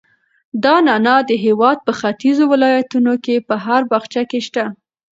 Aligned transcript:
دا 0.63 0.75
نعناع 0.87 1.19
د 1.25 1.31
هېواد 1.45 1.77
په 1.85 1.91
ختیځو 1.99 2.43
ولایتونو 2.53 3.13
کې 3.23 3.35
په 3.47 3.55
هر 3.65 3.81
باغچه 3.91 4.21
کې 4.29 4.39
شته. 4.47 4.65